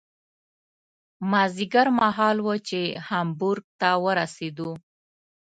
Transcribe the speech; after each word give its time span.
مازدیګر 1.31 1.87
مهال 1.99 2.37
و 2.41 2.47
چې 2.67 2.79
هامبورګ 3.07 3.65
ته 3.79 3.89
ورسېدو. 4.03 4.71